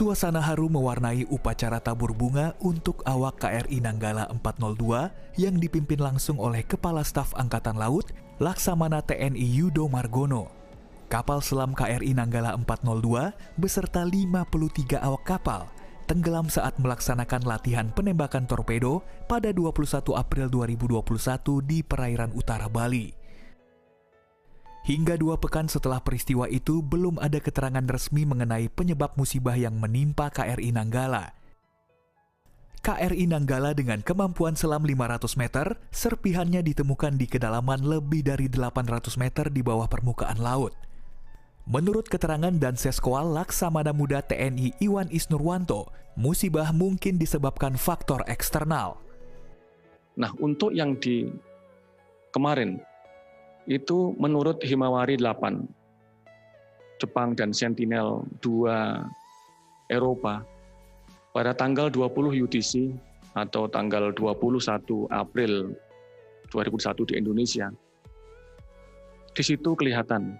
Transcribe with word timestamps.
Suasana 0.00 0.40
haru 0.40 0.72
mewarnai 0.72 1.28
upacara 1.28 1.76
tabur 1.76 2.16
bunga 2.16 2.56
untuk 2.64 3.04
awak 3.04 3.36
KRI 3.36 3.84
Nanggala 3.84 4.32
402 4.32 5.12
yang 5.36 5.60
dipimpin 5.60 6.00
langsung 6.00 6.40
oleh 6.40 6.64
Kepala 6.64 7.04
Staf 7.04 7.36
Angkatan 7.36 7.76
Laut 7.76 8.08
Laksamana 8.40 9.04
TNI 9.04 9.44
Yudo 9.44 9.92
Margono. 9.92 10.48
Kapal 11.12 11.44
selam 11.44 11.76
KRI 11.76 12.16
Nanggala 12.16 12.56
402 12.56 13.60
beserta 13.60 14.08
53 14.08 15.04
awak 15.04 15.28
kapal 15.28 15.68
tenggelam 16.08 16.48
saat 16.48 16.80
melaksanakan 16.80 17.44
latihan 17.44 17.92
penembakan 17.92 18.48
torpedo 18.48 19.04
pada 19.28 19.52
21 19.52 20.16
April 20.16 20.48
2021 20.48 21.60
di 21.60 21.84
perairan 21.84 22.32
utara 22.32 22.72
Bali. 22.72 23.19
Hingga 24.90 25.22
dua 25.22 25.38
pekan 25.38 25.70
setelah 25.70 26.02
peristiwa 26.02 26.50
itu, 26.50 26.82
belum 26.82 27.22
ada 27.22 27.38
keterangan 27.38 27.86
resmi 27.86 28.26
mengenai 28.26 28.66
penyebab 28.66 29.14
musibah 29.14 29.54
yang 29.54 29.78
menimpa 29.78 30.34
KRI 30.34 30.74
Nanggala. 30.74 31.30
KRI 32.82 33.30
Nanggala 33.30 33.70
dengan 33.70 34.02
kemampuan 34.02 34.58
selam 34.58 34.82
500 34.82 35.38
meter, 35.38 35.78
serpihannya 35.94 36.66
ditemukan 36.66 37.14
di 37.14 37.30
kedalaman 37.30 37.86
lebih 37.86 38.26
dari 38.26 38.50
800 38.50 39.14
meter 39.14 39.46
di 39.54 39.62
bawah 39.62 39.86
permukaan 39.86 40.42
laut. 40.42 40.74
Menurut 41.70 42.10
keterangan 42.10 42.58
dan 42.58 42.74
Seskoal 42.74 43.30
Laksamana 43.30 43.94
Muda 43.94 44.26
TNI 44.26 44.74
Iwan 44.82 45.06
Isnurwanto, 45.14 45.86
musibah 46.18 46.74
mungkin 46.74 47.14
disebabkan 47.14 47.78
faktor 47.78 48.26
eksternal. 48.26 48.98
Nah, 50.18 50.34
untuk 50.42 50.74
yang 50.74 50.98
di 50.98 51.30
kemarin 52.34 52.89
itu 53.70 54.18
menurut 54.18 54.58
Himawari 54.66 55.14
8, 55.14 55.62
Jepang 56.98 57.38
dan 57.38 57.54
Sentinel 57.54 58.26
2 58.42 58.66
Eropa, 59.94 60.42
pada 61.30 61.54
tanggal 61.54 61.86
20 61.86 62.34
UTC 62.34 62.90
atau 63.38 63.70
tanggal 63.70 64.10
21 64.10 65.06
April 65.14 65.70
2001 66.50 67.08
di 67.08 67.14
Indonesia, 67.14 67.70
di 69.38 69.42
situ 69.46 69.70
kelihatan 69.78 70.34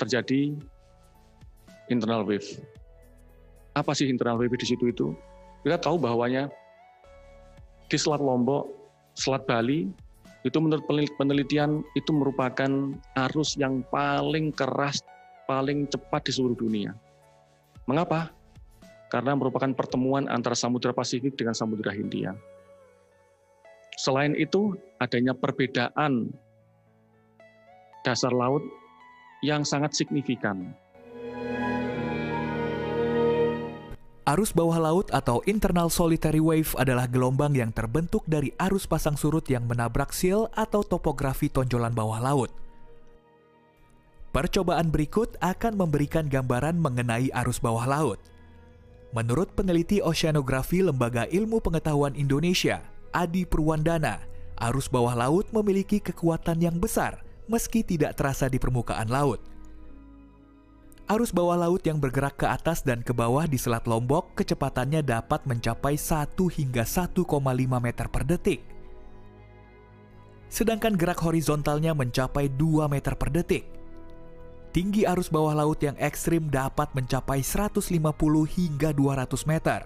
terjadi 0.00 0.56
internal 1.92 2.24
wave. 2.24 2.56
Apa 3.76 3.92
sih 3.92 4.08
internal 4.08 4.40
wave 4.40 4.56
di 4.56 4.64
situ 4.64 4.88
itu? 4.88 5.12
Kita 5.60 5.76
tahu 5.76 6.00
bahwanya 6.00 6.48
di 7.92 8.00
Selat 8.00 8.24
Lombok, 8.24 8.64
Selat 9.12 9.44
Bali, 9.44 9.92
itu 10.44 10.60
menurut 10.60 10.84
penelitian 11.16 11.80
itu 11.96 12.12
merupakan 12.12 12.68
arus 13.28 13.56
yang 13.56 13.80
paling 13.88 14.52
keras, 14.52 15.00
paling 15.48 15.88
cepat 15.88 16.28
di 16.28 16.32
seluruh 16.36 16.56
dunia. 16.56 16.92
Mengapa? 17.88 18.28
Karena 19.08 19.32
merupakan 19.32 19.72
pertemuan 19.72 20.28
antara 20.28 20.52
Samudra 20.52 20.92
Pasifik 20.92 21.32
dengan 21.40 21.56
Samudra 21.56 21.96
Hindia. 21.96 22.36
Selain 23.96 24.36
itu, 24.36 24.76
adanya 25.00 25.32
perbedaan 25.32 26.28
dasar 28.04 28.34
laut 28.36 28.60
yang 29.40 29.64
sangat 29.64 29.96
signifikan 29.96 30.76
Arus 34.24 34.56
bawah 34.56 34.80
laut 34.80 35.12
atau 35.12 35.44
internal 35.44 35.92
solitary 35.92 36.40
wave 36.40 36.72
adalah 36.80 37.04
gelombang 37.04 37.52
yang 37.52 37.68
terbentuk 37.76 38.24
dari 38.24 38.56
arus 38.56 38.88
pasang 38.88 39.20
surut 39.20 39.44
yang 39.52 39.68
menabrak 39.68 40.16
sil 40.16 40.48
atau 40.56 40.80
topografi 40.80 41.52
tonjolan 41.52 41.92
bawah 41.92 42.24
laut. 42.24 42.48
Percobaan 44.32 44.88
berikut 44.88 45.36
akan 45.44 45.76
memberikan 45.76 46.24
gambaran 46.24 46.80
mengenai 46.80 47.28
arus 47.44 47.60
bawah 47.60 47.84
laut. 47.84 48.16
Menurut 49.12 49.52
peneliti 49.52 50.00
oceanografi 50.00 50.80
Lembaga 50.80 51.28
Ilmu 51.28 51.60
Pengetahuan 51.60 52.16
Indonesia, 52.16 52.80
Adi 53.12 53.44
Purwandana, 53.44 54.24
arus 54.56 54.88
bawah 54.88 55.12
laut 55.12 55.44
memiliki 55.52 56.00
kekuatan 56.00 56.64
yang 56.64 56.80
besar 56.80 57.20
meski 57.44 57.84
tidak 57.84 58.16
terasa 58.16 58.48
di 58.48 58.56
permukaan 58.56 59.12
laut. 59.12 59.53
Arus 61.04 61.36
bawah 61.36 61.60
laut 61.60 61.84
yang 61.84 62.00
bergerak 62.00 62.40
ke 62.40 62.48
atas 62.48 62.80
dan 62.80 63.04
ke 63.04 63.12
bawah 63.12 63.44
di 63.44 63.60
Selat 63.60 63.84
Lombok 63.84 64.32
kecepatannya 64.40 65.04
dapat 65.04 65.44
mencapai 65.44 66.00
1 66.00 66.32
hingga 66.32 66.80
1,5 66.80 67.28
meter 67.76 68.06
per 68.08 68.24
detik. 68.24 68.64
Sedangkan 70.48 70.96
gerak 70.96 71.20
horizontalnya 71.20 71.92
mencapai 71.92 72.48
2 72.48 72.88
meter 72.88 73.20
per 73.20 73.28
detik. 73.28 73.68
Tinggi 74.72 75.04
arus 75.04 75.28
bawah 75.28 75.52
laut 75.52 75.76
yang 75.84 75.92
ekstrim 76.00 76.48
dapat 76.48 76.88
mencapai 76.96 77.44
150 77.44 77.84
hingga 78.48 78.96
200 78.96 79.28
meter. 79.44 79.84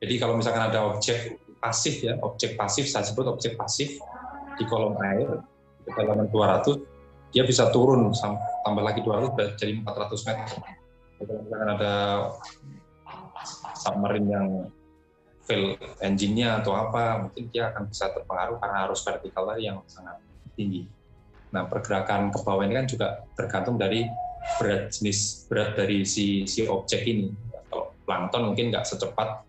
Jadi 0.00 0.14
kalau 0.16 0.40
misalkan 0.40 0.64
ada 0.64 0.80
objek 0.96 1.44
pasif 1.60 2.00
ya, 2.00 2.16
objek 2.24 2.56
pasif 2.56 2.88
saya 2.88 3.04
sebut 3.04 3.28
objek 3.28 3.60
pasif 3.60 4.00
di 4.56 4.64
kolom 4.64 4.96
air 5.04 5.44
kedalaman 5.84 6.24
200 6.32 6.93
dia 7.34 7.42
bisa 7.42 7.66
turun 7.74 8.14
tambah 8.62 8.82
lagi 8.86 9.02
200 9.02 9.58
jadi 9.58 9.74
400 9.82 10.28
meter. 10.30 10.48
Kalau 11.18 11.34
misalkan 11.42 11.70
ada 11.74 11.94
submarine 13.74 14.28
yang 14.30 14.46
fail 15.42 15.74
engine-nya 15.98 16.62
atau 16.62 16.78
apa, 16.78 17.26
mungkin 17.26 17.50
dia 17.50 17.74
akan 17.74 17.90
bisa 17.90 18.14
terpengaruh 18.14 18.56
karena 18.62 18.86
arus 18.86 19.02
vertikal 19.02 19.44
tadi 19.50 19.66
yang 19.66 19.82
sangat 19.90 20.22
tinggi. 20.54 20.86
Nah, 21.50 21.66
pergerakan 21.66 22.30
ke 22.30 22.38
bawah 22.40 22.62
ini 22.62 22.74
kan 22.78 22.86
juga 22.86 23.26
tergantung 23.34 23.76
dari 23.76 24.06
berat 24.62 24.94
jenis 24.94 25.50
berat 25.50 25.74
dari 25.74 26.06
si 26.06 26.46
si 26.46 26.64
objek 26.70 27.02
ini. 27.02 27.34
Kalau 27.66 27.92
plankton 28.06 28.54
mungkin 28.54 28.70
nggak 28.70 28.86
secepat 28.86 29.42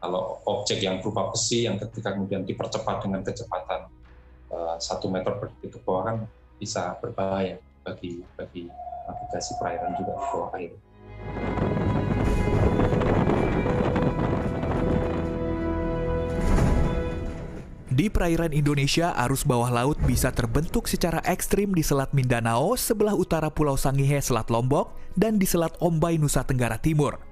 kalau 0.00 0.40
objek 0.48 0.80
yang 0.80 1.00
berupa 1.00 1.32
besi 1.32 1.68
yang 1.68 1.76
ketika 1.76 2.16
kemudian 2.16 2.44
dipercepat 2.44 3.04
dengan 3.04 3.20
kecepatan 3.20 3.88
eh, 4.52 4.76
satu 4.80 5.12
meter 5.12 5.36
per 5.36 5.52
detik 5.56 5.76
ke 5.76 5.80
bawah 5.84 6.02
kan 6.08 6.16
bisa 6.60 6.92
berbahaya 7.00 7.56
bagi 7.80 8.20
bagi 8.36 8.68
navigasi 9.08 9.56
perairan 9.56 9.96
juga 9.96 10.12
di 10.12 10.26
bawah 10.28 10.50
air. 10.54 10.72
Di 17.90 18.06
perairan 18.08 18.56
Indonesia, 18.56 19.12
arus 19.12 19.44
bawah 19.44 19.68
laut 19.68 20.00
bisa 20.08 20.32
terbentuk 20.32 20.88
secara 20.88 21.20
ekstrim 21.26 21.74
di 21.76 21.84
Selat 21.84 22.14
Mindanao 22.16 22.72
sebelah 22.78 23.12
utara 23.12 23.52
Pulau 23.52 23.76
Sangihe, 23.76 24.16
Selat 24.24 24.48
Lombok, 24.48 24.96
dan 25.18 25.36
di 25.36 25.44
Selat 25.44 25.76
Ombai, 25.84 26.16
Nusa 26.16 26.40
Tenggara 26.40 26.80
Timur. 26.80 27.29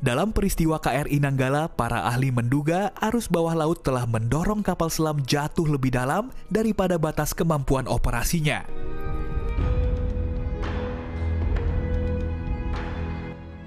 Dalam 0.00 0.32
peristiwa 0.32 0.80
KRI 0.80 1.20
Nanggala, 1.20 1.68
para 1.68 2.08
ahli 2.08 2.32
menduga 2.32 2.88
arus 3.04 3.28
bawah 3.28 3.52
laut 3.52 3.84
telah 3.84 4.08
mendorong 4.08 4.64
kapal 4.64 4.88
selam 4.88 5.20
jatuh 5.28 5.68
lebih 5.68 5.92
dalam 5.92 6.32
daripada 6.48 6.96
batas 6.96 7.36
kemampuan 7.36 7.84
operasinya. 7.84 8.64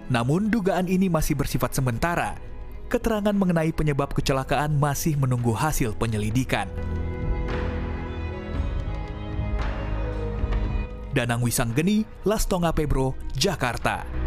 Namun 0.09 0.49
dugaan 0.49 0.89
ini 0.89 1.05
masih 1.05 1.37
bersifat 1.37 1.77
sementara. 1.77 2.33
Keterangan 2.89 3.37
mengenai 3.37 3.69
penyebab 3.69 4.17
kecelakaan 4.17 4.73
masih 4.81 5.13
menunggu 5.21 5.53
hasil 5.53 5.93
penyelidikan. 6.01 6.65
Danang 11.13 11.45
Wisanggeni, 11.45 12.09
Lastonga 12.25 12.73
Pebro, 12.73 13.13
Jakarta. 13.37 14.22